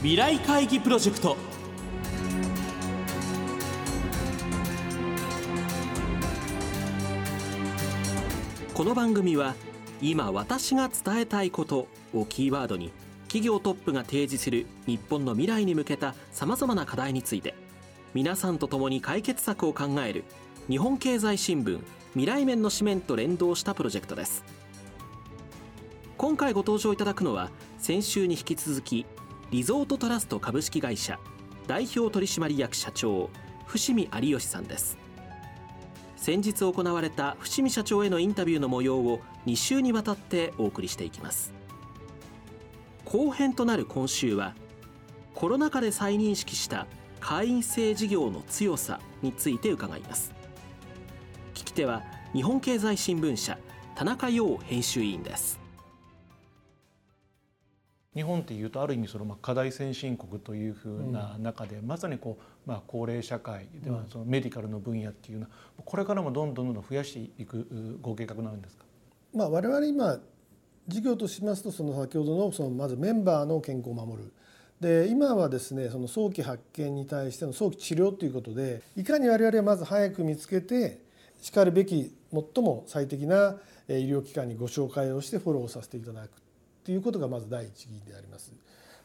[0.00, 1.36] 未来会議プロジェクト。
[8.74, 9.56] この番組は
[10.00, 17.56] 今私が伝えたいことをキーワードに企業トップが提示する日本の未来に向けたさまざまな課題について
[18.14, 20.22] 皆さんと共に解決策を考える
[20.68, 21.80] 日本経済新聞
[22.12, 24.44] 未来面の紙面と連動したプロジェクトです。
[26.16, 29.04] 今回ご登場いただくのは先週に引き続き
[29.50, 31.18] リゾートトラスト株式会社
[31.66, 33.30] 代表取締役社長
[33.64, 34.98] 伏見有吉さんです。
[36.16, 41.54] 先日行われた伏見社長へのインタビューの模様を2週にわたってお送りしていきます。
[43.06, 44.54] 後編となる今週は
[45.34, 46.86] コロナ禍で再認識した
[47.18, 50.34] 会員制事業の強さについて伺います。
[51.54, 52.02] 聞き手は
[52.34, 53.58] 日本経済新聞社
[53.94, 55.58] 田中陽編集委員です。
[58.18, 65.50] 日本っていうとある意味そのまあ課題先進国というふうな中で、まさにこうまあ高齢社会ではそのメディカルの分野っていうのは
[65.84, 68.84] これからもどんどんどんどん増やしていくご計画なんですか？
[69.32, 70.18] まあ我々今
[70.88, 74.32] 事業としますとその先ほどのそのまずメンバーの健康を守る。
[74.80, 81.00] で今はですねその早期発見に対しての早期治療ということでいかに我々はまず早く見つけて
[81.40, 83.56] しかるべき最も最適な
[83.88, 86.30] 医療機関にご紹介をしてフォローさせていただく
[86.88, 88.50] ということがまず第一義であります。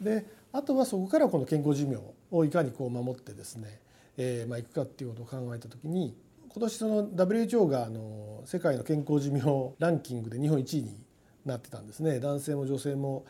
[0.00, 1.98] であとはそこからこの健康寿命
[2.30, 3.80] をいかにこう守ってですね、
[4.16, 6.16] えー、まあいくかっていうことを考えた時に
[6.48, 10.98] 今年その WHO があの世界の健康寿命ランキングで日本1位に
[11.44, 12.18] なってたんですね。
[12.18, 13.26] 男性も女性も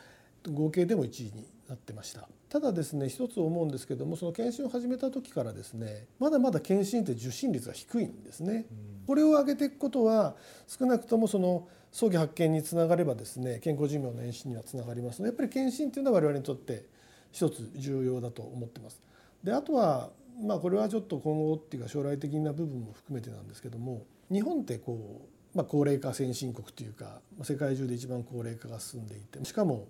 [0.48, 2.28] 合計でも1位になってました。
[2.48, 8.66] ただですね一つ思うんですけどもその検診を始めた時からですねまだまだ検診って受診率が低いんですね、
[9.06, 10.34] これを上げていくことは
[10.66, 16.84] 少なくともその早期発見につながればですね健康寿命の延伸にはつながりますのでやっぱり検診っていうのは我々にとって
[17.32, 19.00] 一つ重要だと思ってます。
[19.42, 20.10] であとは
[20.42, 25.22] まあこれはちょっと今後っていうか将来的な部分も含めてなんですけども日本ってこ
[25.54, 29.86] う、まあ、高齢化先進国というか世界中で一番高齢化が進んでいてしかも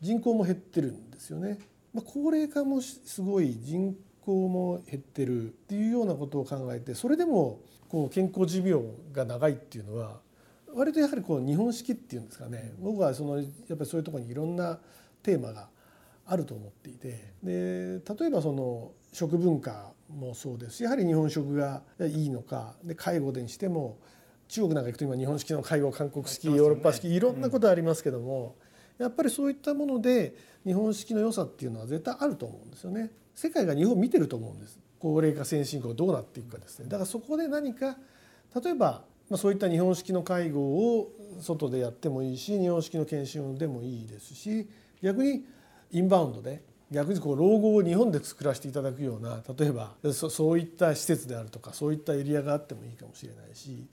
[0.00, 1.58] 人口も減ってるんですよね。
[1.92, 3.96] まあ、高齢化もすごい人
[4.28, 10.20] 口も減ってるっていうようなことを考えてそれでもこう健康寿命が長いっていうのは
[10.74, 12.74] 割とやはりこう日本式っていうんですかね。
[12.78, 14.78] 僕はそのやっぱりそういうところにいろんな
[15.22, 15.70] テーマが
[16.26, 17.32] あると思っていて。
[17.42, 23.96] で例えばその食文化もそうですしやはり日本食がいいのかで介護でにしても
[24.48, 28.56] 中国なんか行くと今日本式の介護韓国式ヨーロッパ式いろんなことありますけども
[28.98, 30.34] やっぱりそういったもので
[30.66, 33.10] 日本式の良さっていうのは絶対あると思うんですよね。
[33.38, 34.80] 世界が日本を見てると思うんです。
[34.98, 36.86] 高齢化先進国どうなっていくかですね。
[36.86, 37.96] だからそこで何か
[38.64, 40.60] 例えばまあ、そういった日本式の介護
[40.98, 44.66] を外でやってもいいし日本式の研修でもいいですし
[45.02, 45.44] 逆に
[45.90, 53.86] インバウンドで逆にこう老後を日本で作らせていただくような例えばそそういった施設であるとかそういったエリアがあってもいいかもしれないし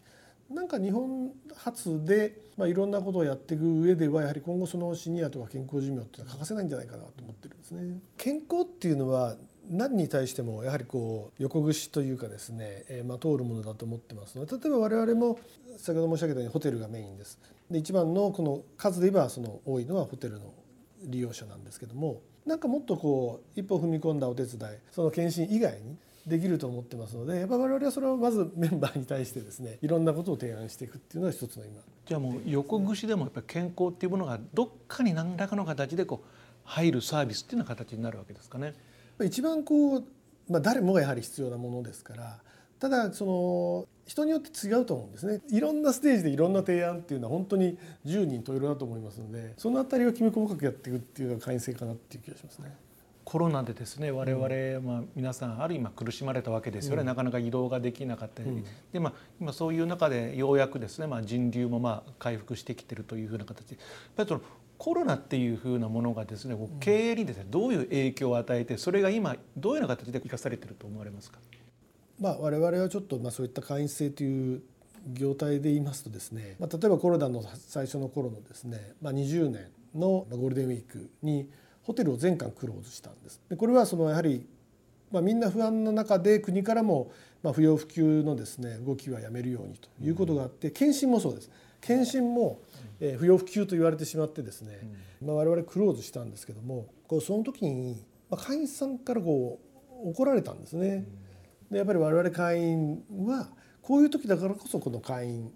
[0.49, 7.99] なんか日本発で、まあ、いろんなことをやっていく上ではやはり今後そのシニアとか健康寿命っていうのは欠かせないんじゃないかなと思ってるんですね。
[8.17, 9.35] 健康っていうのは
[9.69, 15.39] 何に対してもやはりこう横串というかですね、えー、まあ通るものだと思ってますので例えば我々も
[15.77, 17.39] 先ほど申し上げたようにホテルがメインです。
[17.71, 20.53] で一番のこの数で言えばその多いのはホテルの
[21.03, 36.27] 利用者なんですけどもなんかもっとこう一歩踏み込んだお手伝いその検診以外にできると思ってますのでやっぱ我々はそれをまずメンバーに対してですねいろんなことを提案していくっていうのが一つの今じゃあもう横串でもやっぱり健康っていうものがどっかに何らかの形でこう
[36.63, 38.73] 入るサービスっていうような形になるわけですかね。
[39.23, 40.03] 一番こう、
[40.49, 42.39] まあ、誰もがやはり必要なものですから
[42.79, 52.75] ただその人によって違うと思うんですねいろんなステージでいろんな提案っていうのは本当に10人十色だと思いますのでその辺りをきめ細かくやっていくっていうのが会員制かなっていう気がしますね。
[53.25, 63.75] コロナでですね我々、まあ、皆さんある意味苦しまれたわけですよね、うん、なかなか移動ができなかったり、うん、でまあ、今そういう中でようやくですね、まあ、人流もまあ回復してきてるというふうな形で。
[63.75, 63.85] やっ
[64.15, 64.41] ぱりその
[64.77, 71.39] コロナっていうふうなものがですね経営にですねどういう影響を与えてそれが今どういうような形で生かされてると思われますか、
[72.19, 74.61] まあ、我々はちょっとまあそういった会員制という
[75.13, 81.49] 業態で言いますとですね、まあ、例えばコロナの最初の頃のですね、まあ、20年のゴールデンウィークに
[81.85, 83.41] ホテルを全館クローズしたんです。
[83.49, 84.45] でこれはそのやはり
[85.11, 87.11] まあ、みんな不安の中で国からも
[87.41, 91.49] まあ不要不急のですね動きはやめるようにということがあって検診もそうです
[91.79, 92.59] 検診も
[92.99, 94.79] え不要不急と言われてしまってですね、
[95.23, 99.59] まあ、我々クローズしたんですけどもこうその時に、まあ、会員さんからこ
[100.03, 101.05] う怒られたんですね。
[101.71, 103.47] でやっぱり我々会員は
[103.81, 105.51] こういう時だからこそこの会員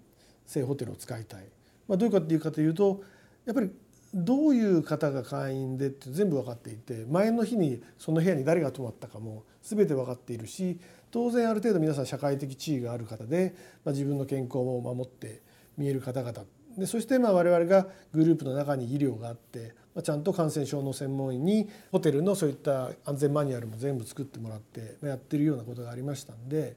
[0.46, 1.44] 制ホテルを使いたい。
[1.86, 3.02] まあ、どういうかっていうかというと
[3.44, 3.70] やっぱり
[4.12, 10.80] どういう方が会員でって全部分かっていて前の日にその部屋に誰が泊まったかも全て分かっているし
[11.10, 13.54] 当然ある程度皆さん社会的地位がある方で、
[13.84, 15.42] まあ、自分の健康も守って
[15.76, 16.44] 見える方々
[16.76, 26.76] でそしてまあ我々がグループの中に医療があって、まあ、ちゃんと感染症の専門医にホテルのそういった安全マニュアルも全部作ってもらってやってるようなことがありましたんで。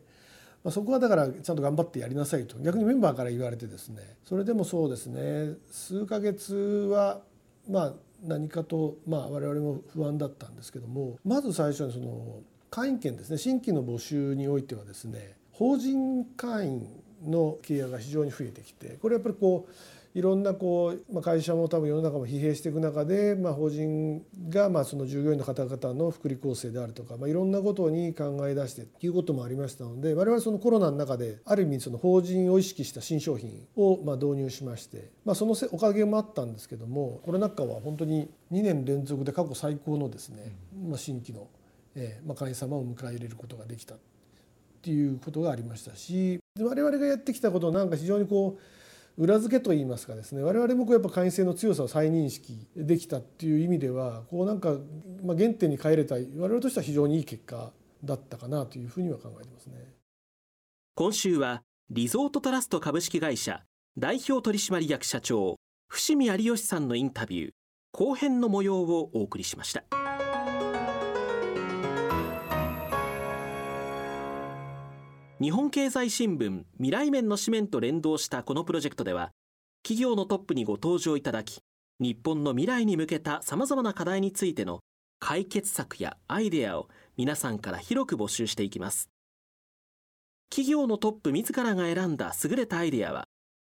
[0.63, 2.57] まあ、そこはだからちゃんと頑張ってやりなさいと。
[2.59, 4.01] 逆にメンバーから言われてですね。
[4.25, 5.55] それでもそうですね。
[5.71, 7.21] 数ヶ月は
[7.69, 7.93] まあ
[8.23, 11.17] 何かとまあ我々も不安だったんですけども。
[11.25, 13.37] まず最初にその会員権ですね。
[13.37, 15.35] 新規の募集においてはですね。
[15.51, 16.87] 法人会員
[17.25, 18.97] の契約が非常に増えてきて。
[19.01, 19.73] これやっぱりこう
[20.15, 40.55] いろんなこう、まあ、会社も多分世の中も疲弊していく中で、まあ、法人がまあその従業員の方々の福利厚生であるとか、まあ、いろんなことに考え出してということもありましたので我々そのコロナの中である意味その法人を意識した新商品をまあ導入しまして、まあ、そのおかげもあったんですけどもコロナ禍は本当に2年連続で過去最高のですね、
[40.87, 41.47] まあ、新規の、
[41.95, 43.97] えーまあ、会員様を迎え入れることができたっ
[44.83, 48.82] ていうことがありましたし我々がやってきたことなんか非常にこう
[49.17, 54.75] 裏付けといいますかですね我々もこうやっぱ会員制の強さを再認識できたっていう意味ではこうなんか、
[55.23, 57.71] まあ、原点に帰れたい我々としては非常にいい結果
[58.03, 59.75] だったかなというふうには考えてますね
[60.95, 63.61] 今週はリゾートトラスト株式会社
[63.97, 65.57] 代表取締役社長
[65.87, 67.51] 伏見有吉さんのインタビュー
[67.91, 70.02] 後編の模様をお送りしました。
[75.43, 79.31] 日本経済新聞未来面の紙面と連動したこのプロジェクトでは
[79.83, 81.59] 企業のトップにご登場いただき
[81.99, 84.79] 日本の未来に向けたさまざまな課題についての
[85.19, 86.87] 解決策やアイデアを
[87.17, 89.09] 皆さんから広く募集していきます。
[90.49, 93.25] 企業のトップ自らが選んだ優れたアイデアは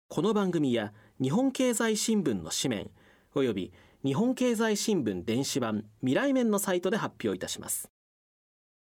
[0.08, 2.90] この番組や日本経済新聞の紙面
[3.34, 3.72] および
[4.04, 7.90] 日本経済新聞電子版未来面のサイトで発表いたします。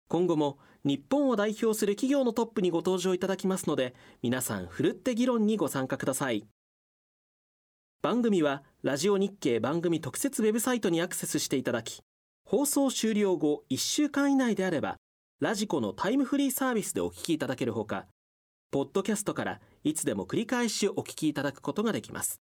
[0.09, 6.47] 今後も日本を代表する企業のトップにご登場いただきますので皆さんふるって議論にご参加ください。
[8.03, 12.01] 番組はラジオ日経番組特設ウェブサイトにアクセスしていただき
[12.45, 14.97] 放送終了後1週間以内であれば
[15.41, 18.07] ラジコのタイムフリーサービスでお聞きいただけるほか
[18.71, 22.41] ポッドキャストからいつでも繰り返しお聞きいただくことができます。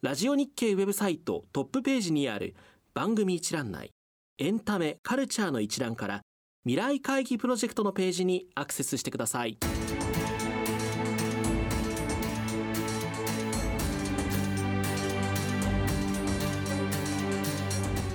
[0.00, 2.54] ラジオ日経ウェブサイトトップページにある
[2.94, 3.90] 番組一覧内
[4.38, 6.22] エンタメ・カルチャーの一覧から
[6.64, 9.58] 未来会議プロジェクトのページにアクセスしてください。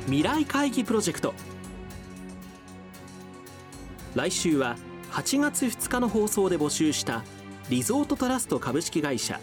[0.05, 1.33] 未来会議プロジェクト。
[4.15, 4.75] 来週は
[5.11, 7.23] 8月2日の放送で募集した
[7.69, 9.39] リゾートトラスト株式会社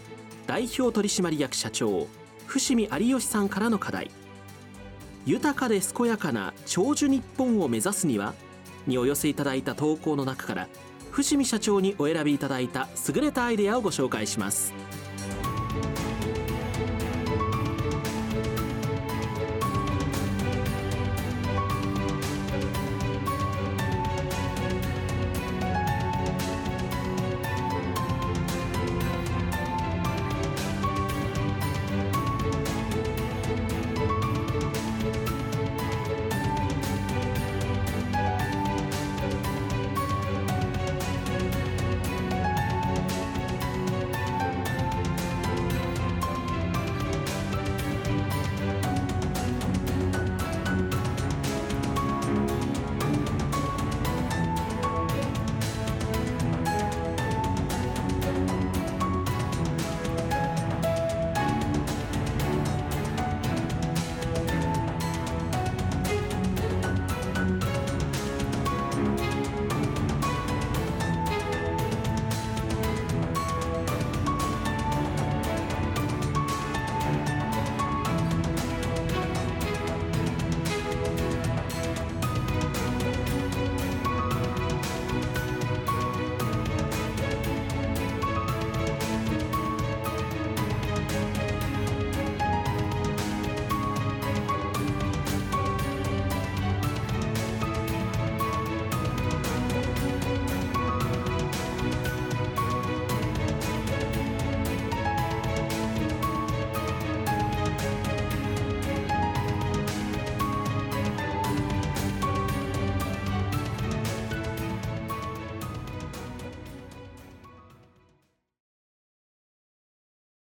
[0.47, 2.07] 代表取締役社長
[2.45, 4.11] 伏見有吉さんからの課題。
[5.25, 8.33] 豊かで健やかな長寿日本を目指すには
[8.85, 10.67] にお寄せいただいた投稿の中から
[11.09, 14.73] 伏見社長にお選びいただいた優れたアイデアをご紹介します。